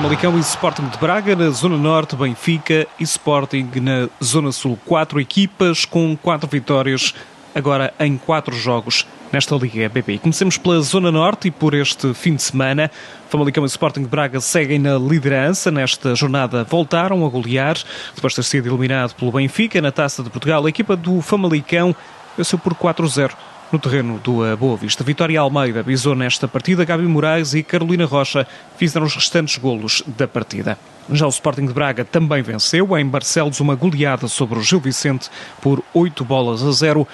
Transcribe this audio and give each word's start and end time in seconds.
Famalicão 0.00 0.38
e 0.38 0.40
Sporting 0.40 0.88
de 0.88 0.96
Braga 0.96 1.36
na 1.36 1.50
Zona 1.50 1.76
Norte, 1.76 2.16
Benfica 2.16 2.86
e 2.98 3.02
Sporting 3.02 3.68
na 3.82 4.08
Zona 4.24 4.50
Sul. 4.50 4.78
Quatro 4.86 5.20
equipas 5.20 5.84
com 5.84 6.16
quatro 6.16 6.48
vitórias, 6.48 7.14
agora 7.54 7.92
em 8.00 8.16
quatro 8.16 8.56
jogos 8.56 9.06
nesta 9.30 9.54
Liga 9.56 9.90
BPI. 9.90 10.20
Comecemos 10.20 10.56
pela 10.56 10.80
Zona 10.80 11.12
Norte 11.12 11.48
e 11.48 11.50
por 11.50 11.74
este 11.74 12.14
fim 12.14 12.34
de 12.34 12.40
semana. 12.40 12.90
Famalicão 13.28 13.62
e 13.62 13.66
Sporting 13.66 14.00
de 14.00 14.08
Braga 14.08 14.40
seguem 14.40 14.78
na 14.78 14.96
liderança. 14.96 15.70
Nesta 15.70 16.14
jornada 16.14 16.64
voltaram 16.64 17.26
a 17.26 17.28
golear, 17.28 17.76
depois 18.14 18.32
de 18.32 18.36
ter 18.36 18.44
sido 18.44 18.70
eliminado 18.70 19.14
pelo 19.14 19.30
Benfica 19.30 19.82
na 19.82 19.92
Taça 19.92 20.22
de 20.22 20.30
Portugal. 20.30 20.64
A 20.64 20.68
equipa 20.70 20.96
do 20.96 21.20
Famalicão 21.20 21.94
venceu 22.38 22.58
por 22.58 22.72
4-0 22.72 23.32
no 23.72 23.78
terreno 23.78 24.18
do 24.18 24.44
eh, 24.44 24.56
Boa 24.56 24.76
Vista. 24.76 25.04
Vitória 25.04 25.40
Almeida 25.40 25.82
visou 25.82 26.14
nesta 26.14 26.48
partida, 26.48 26.84
Gabi 26.84 27.04
Moraes 27.04 27.54
e 27.54 27.62
Carolina 27.62 28.04
Rocha 28.04 28.46
fizeram 28.76 29.06
os 29.06 29.14
restantes 29.14 29.56
golos 29.58 30.02
da 30.06 30.26
partida. 30.26 30.76
Já 31.12 31.26
o 31.26 31.30
Sporting 31.30 31.66
de 31.66 31.72
Braga 31.72 32.04
também 32.04 32.42
venceu 32.42 32.96
em 32.96 33.06
Barcelos 33.06 33.60
uma 33.60 33.74
goleada 33.74 34.28
sobre 34.28 34.58
o 34.58 34.62
Gil 34.62 34.80
Vicente 34.80 35.28
por 35.60 35.82
8 35.94 36.24
bolas 36.24 36.62
a 36.62 36.70
0. 36.70 37.06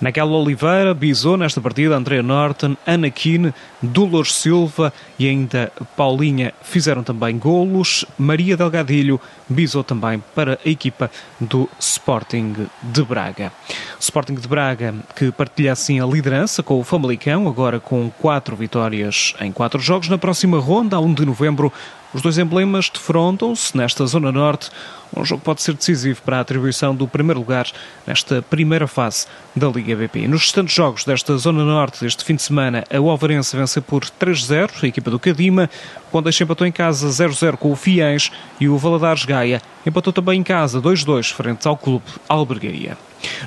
Naquela 0.00 0.30
Oliveira, 0.30 0.94
bisou 0.94 1.36
nesta 1.36 1.60
partida 1.60 1.96
Andrea 1.96 2.22
Norton, 2.22 2.76
Ana 2.86 3.10
Kine, 3.10 3.52
Dolores 3.82 4.32
Silva 4.32 4.92
e 5.18 5.28
ainda 5.28 5.72
Paulinha 5.96 6.54
fizeram 6.62 7.02
também 7.02 7.36
golos. 7.36 8.04
Maria 8.16 8.56
Delgadilho 8.56 9.20
bisou 9.48 9.82
também 9.82 10.22
para 10.36 10.58
a 10.64 10.68
equipa 10.68 11.10
do 11.40 11.68
Sporting 11.80 12.68
de 12.80 13.02
Braga. 13.02 13.52
Sporting 13.98 14.34
de 14.34 14.46
Braga 14.46 14.94
que 15.16 15.32
partilha 15.32 15.72
assim 15.72 16.00
a 16.00 16.06
liderança 16.06 16.62
com 16.62 16.78
o 16.78 16.84
Famalicão, 16.84 17.48
agora 17.48 17.80
com 17.80 18.08
quatro 18.08 18.54
vitórias 18.54 19.34
em 19.40 19.50
quatro 19.50 19.80
jogos. 19.80 20.08
Na 20.08 20.18
próxima 20.18 20.60
ronda, 20.60 20.96
a 20.96 21.00
1 21.00 21.14
de 21.14 21.26
novembro, 21.26 21.72
os 22.12 22.22
dois 22.22 22.38
emblemas 22.38 22.88
defrontam-se 22.88 23.76
nesta 23.76 24.06
Zona 24.06 24.32
Norte. 24.32 24.70
Um 25.16 25.24
jogo 25.24 25.42
pode 25.42 25.62
ser 25.62 25.74
decisivo 25.74 26.22
para 26.22 26.38
a 26.38 26.40
atribuição 26.40 26.94
do 26.94 27.06
primeiro 27.06 27.40
lugar 27.40 27.66
nesta 28.06 28.40
primeira 28.42 28.86
fase 28.86 29.26
da 29.54 29.68
Liga 29.68 29.94
BP. 29.96 30.26
Nos 30.28 30.42
restantes 30.42 30.74
jogos 30.74 31.04
desta 31.04 31.36
Zona 31.36 31.64
Norte 31.64 32.02
deste 32.02 32.24
fim 32.24 32.34
de 32.34 32.42
semana, 32.42 32.84
a 32.90 33.00
Ovarense 33.00 33.56
venceu 33.56 33.82
por 33.82 34.04
3-0, 34.04 34.70
a 34.82 34.86
equipa 34.86 35.10
do 35.10 35.18
Cadima, 35.18 35.68
quando 36.10 36.28
empatou 36.28 36.66
em 36.66 36.72
casa 36.72 37.08
0-0 37.08 37.56
com 37.56 37.72
o 37.72 37.76
Fiães 37.76 38.30
e 38.58 38.68
o 38.68 38.78
Valadares 38.78 39.24
Gaia 39.24 39.62
empatou 39.88 40.12
também 40.12 40.40
em 40.40 40.42
casa 40.42 40.80
2-2 40.80 41.32
frente 41.32 41.66
ao 41.66 41.76
Clube 41.76 42.04
Albergaria. 42.28 42.96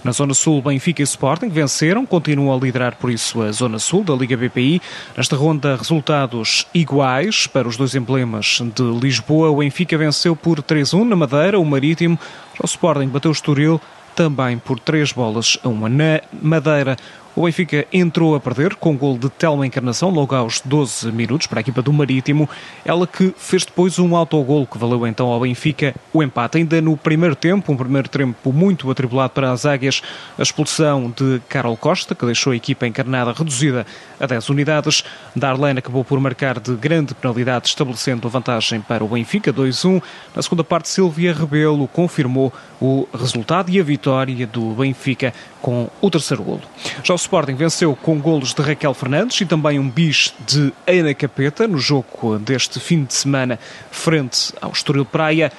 Na 0.03 0.11
Zona 0.11 0.33
Sul, 0.33 0.61
Benfica 0.61 1.01
e 1.01 1.03
Sporting 1.03 1.49
venceram, 1.49 2.05
continuam 2.05 2.53
a 2.53 2.59
liderar 2.59 2.95
por 2.95 3.09
isso 3.09 3.41
a 3.41 3.51
Zona 3.51 3.79
Sul 3.79 4.03
da 4.03 4.13
Liga 4.13 4.35
BPI. 4.35 4.81
Nesta 5.15 5.35
ronda, 5.35 5.75
resultados 5.75 6.67
iguais 6.73 7.47
para 7.47 7.67
os 7.67 7.77
dois 7.77 7.95
emblemas 7.95 8.61
de 8.75 8.83
Lisboa. 8.83 9.49
O 9.49 9.57
Benfica 9.57 9.97
venceu 9.97 10.35
por 10.35 10.61
3-1 10.61 11.07
na 11.07 11.15
Madeira, 11.15 11.59
o 11.59 11.65
Marítimo. 11.65 12.19
O 12.61 12.65
Sporting 12.65 13.07
bateu 13.07 13.31
o 13.31 13.33
Estoril 13.33 13.79
também 14.15 14.57
por 14.57 14.79
3 14.79 15.13
bolas 15.13 15.57
a 15.63 15.69
1 15.69 15.89
na 15.89 16.21
Madeira. 16.41 16.97
O 17.33 17.43
Benfica 17.43 17.87
entrou 17.93 18.35
a 18.35 18.41
perder 18.41 18.75
com 18.75 18.93
o 18.93 18.97
gol 18.97 19.17
de 19.17 19.29
Telma 19.29 19.65
Encarnação 19.65 20.09
logo 20.09 20.35
aos 20.35 20.59
12 20.59 21.13
minutos 21.13 21.47
para 21.47 21.59
a 21.59 21.61
equipa 21.61 21.81
do 21.81 21.93
Marítimo. 21.93 22.49
Ela 22.83 23.07
que 23.07 23.33
fez 23.37 23.63
depois 23.63 23.97
um 23.99 24.17
autogol 24.17 24.67
que 24.67 24.77
valeu 24.77 25.07
então 25.07 25.27
ao 25.27 25.39
Benfica 25.39 25.95
o 26.11 26.21
empate. 26.21 26.57
Ainda 26.57 26.81
no 26.81 26.97
primeiro 26.97 27.33
tempo, 27.33 27.71
um 27.71 27.77
primeiro 27.77 28.09
tempo 28.09 28.51
muito 28.51 28.91
atribulado 28.91 29.31
para 29.31 29.49
as 29.49 29.65
águias, 29.65 30.01
a 30.37 30.41
expulsão 30.41 31.13
de 31.15 31.41
Carol 31.47 31.77
Costa, 31.77 32.13
que 32.13 32.25
deixou 32.25 32.51
a 32.51 32.55
equipa 32.57 32.85
encarnada 32.85 33.31
reduzida 33.31 33.85
a 34.19 34.25
10 34.25 34.49
unidades. 34.49 35.01
Darlene 35.33 35.79
acabou 35.79 36.03
por 36.03 36.19
marcar 36.19 36.59
de 36.59 36.75
grande 36.75 37.13
penalidade, 37.13 37.69
estabelecendo 37.69 38.27
a 38.27 38.29
vantagem 38.29 38.81
para 38.81 39.05
o 39.05 39.07
Benfica, 39.07 39.53
2-1. 39.53 40.03
Na 40.35 40.41
segunda 40.41 40.65
parte, 40.65 40.89
Silvia 40.89 41.33
Rebelo 41.33 41.87
confirmou 41.87 42.51
o 42.81 43.07
resultado 43.17 43.71
e 43.71 43.79
a 43.79 43.83
vitória 43.83 44.45
do 44.45 44.71
Benfica 44.71 45.33
com 45.61 45.89
o 46.01 46.09
terceiro 46.09 46.43
golo. 46.43 46.61
Já 47.03 47.13
o 47.13 47.20
Sporting 47.21 47.53
venceu 47.53 47.95
com 47.95 48.19
golos 48.19 48.51
de 48.53 48.61
Raquel 48.63 48.95
Fernandes 48.95 49.39
e 49.41 49.45
também 49.45 49.77
um 49.77 49.87
bis 49.87 50.33
de 50.47 50.73
Ana 50.87 51.13
Capeta 51.13 51.67
no 51.67 51.77
jogo 51.77 52.39
deste 52.39 52.79
fim 52.79 53.03
de 53.03 53.13
semana 53.13 53.59
frente 53.91 54.51
ao 54.59 54.71
Estoril 54.71 55.05
Praia. 55.05 55.51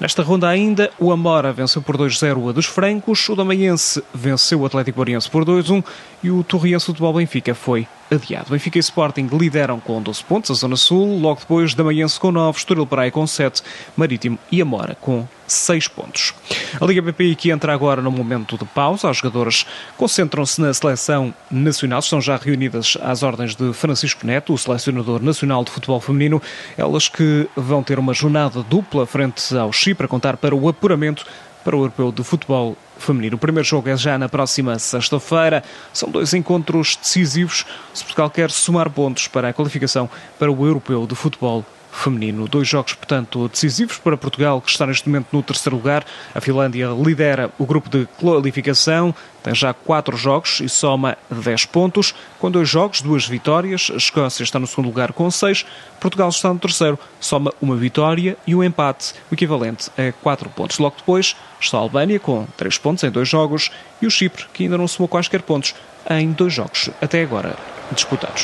Nesta 0.00 0.22
ronda 0.22 0.48
ainda, 0.48 0.90
o 0.98 1.12
Amora 1.12 1.52
venceu 1.52 1.82
por 1.82 1.98
2-0 1.98 2.48
a 2.48 2.52
dos 2.52 2.64
Francos, 2.64 3.28
o 3.28 3.36
Damaense 3.36 4.02
venceu 4.14 4.60
o 4.60 4.66
Atlético 4.66 4.96
Boriense 4.96 5.28
por 5.28 5.44
2-1 5.44 5.84
e 6.22 6.30
o 6.30 6.42
Torriense 6.42 6.86
Futebol 6.86 7.12
Benfica 7.12 7.54
foi 7.54 7.86
adiado. 8.10 8.50
Benfica 8.50 8.78
e 8.78 8.80
Sporting 8.80 9.28
lideram 9.32 9.78
com 9.78 10.02
12 10.02 10.24
pontos 10.24 10.50
a 10.50 10.54
Zona 10.54 10.76
Sul, 10.76 11.18
logo 11.18 11.40
depois 11.40 11.74
Damaense 11.74 12.18
com 12.18 12.32
9, 12.32 12.58
Estoril 12.58 12.86
Praia 12.86 13.10
com 13.10 13.26
7, 13.26 13.62
Marítimo 13.96 14.38
e 14.50 14.60
Amora 14.60 14.96
com 15.00 15.26
6 15.46 15.88
pontos. 15.88 16.34
A 16.80 16.84
Liga 16.84 17.02
BPI 17.02 17.34
que 17.34 17.50
entra 17.50 17.72
agora 17.72 18.00
no 18.00 18.10
momento 18.10 18.56
de 18.56 18.64
pausa. 18.64 19.10
As 19.10 19.16
jogadoras 19.16 19.66
concentram-se 19.96 20.60
na 20.60 20.72
seleção 20.72 21.34
nacional. 21.50 21.98
Estão 21.98 22.20
já 22.20 22.36
reunidas 22.36 22.96
às 23.02 23.22
ordens 23.22 23.54
de 23.56 23.72
Francisco 23.72 24.26
Neto, 24.26 24.52
o 24.52 24.58
selecionador 24.58 25.22
nacional 25.22 25.64
de 25.64 25.70
futebol 25.70 26.00
feminino. 26.00 26.40
Elas 26.76 27.08
que 27.08 27.48
vão 27.56 27.82
ter 27.82 27.98
uma 27.98 28.14
jornada 28.14 28.62
dupla 28.62 29.06
frente 29.06 29.56
ao 29.56 29.72
Chipre 29.72 30.00
para 30.00 30.08
contar 30.08 30.36
para 30.36 30.54
o 30.54 30.68
apuramento 30.68 31.26
para 31.64 31.76
o 31.76 31.80
Europeu 31.80 32.12
de 32.12 32.22
Futebol 32.22 32.76
Feminino. 32.98 33.36
O 33.36 33.38
primeiro 33.38 33.66
jogo 33.66 33.88
é 33.88 33.96
já 33.96 34.18
na 34.18 34.28
próxima 34.28 34.78
sexta-feira. 34.78 35.62
São 35.92 36.10
dois 36.10 36.34
encontros 36.34 36.96
decisivos 36.96 37.64
se 37.94 38.04
Portugal 38.04 38.30
quer 38.30 38.50
somar 38.50 38.90
pontos 38.90 39.28
para 39.28 39.48
a 39.48 39.52
qualificação 39.52 40.08
para 40.38 40.50
o 40.50 40.66
Europeu 40.66 41.06
de 41.06 41.14
Futebol 41.14 41.64
feminino. 41.92 42.48
Dois 42.48 42.68
jogos, 42.68 42.94
portanto, 42.94 43.48
decisivos 43.48 43.98
para 43.98 44.16
Portugal, 44.16 44.60
que 44.60 44.70
está 44.70 44.86
neste 44.86 45.08
momento 45.08 45.28
no 45.32 45.42
terceiro 45.42 45.76
lugar. 45.76 46.04
A 46.34 46.40
Finlândia 46.40 46.88
lidera 46.88 47.50
o 47.58 47.66
grupo 47.66 47.88
de 47.88 48.06
qualificação, 48.18 49.14
tem 49.42 49.54
já 49.54 49.72
quatro 49.72 50.16
jogos 50.16 50.60
e 50.60 50.68
soma 50.68 51.16
10 51.30 51.66
pontos. 51.66 52.14
Com 52.38 52.50
dois 52.50 52.68
jogos, 52.68 53.00
duas 53.00 53.26
vitórias. 53.26 53.90
A 53.92 53.96
Escócia 53.96 54.42
está 54.42 54.58
no 54.58 54.66
segundo 54.66 54.86
lugar 54.86 55.12
com 55.12 55.30
seis. 55.30 55.64
Portugal 55.98 56.28
está 56.28 56.52
no 56.52 56.58
terceiro, 56.58 56.98
soma 57.18 57.52
uma 57.60 57.76
vitória 57.76 58.36
e 58.46 58.54
um 58.54 58.62
empate, 58.62 59.14
o 59.30 59.34
equivalente 59.34 59.90
a 59.98 60.12
quatro 60.12 60.48
pontos. 60.50 60.78
Logo 60.78 60.96
depois 60.96 61.36
está 61.60 61.78
a 61.78 61.80
Albânia 61.80 62.20
com 62.20 62.46
três 62.56 62.78
pontos 62.78 63.02
em 63.04 63.10
dois 63.10 63.28
jogos 63.28 63.70
e 64.00 64.06
o 64.06 64.10
Chipre, 64.10 64.44
que 64.52 64.64
ainda 64.64 64.78
não 64.78 64.88
somou 64.88 65.08
quaisquer 65.08 65.42
pontos 65.42 65.74
em 66.08 66.32
dois 66.32 66.52
jogos 66.52 66.90
até 67.00 67.22
agora 67.22 67.56
disputados. 67.92 68.42